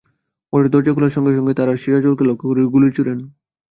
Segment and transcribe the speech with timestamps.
[0.53, 3.19] ঘরের দরজা খোলার সঙ্গে সঙ্গে তাঁরা সিরাজুলকে লক্ষ্য করে গুলি ছোড়েন।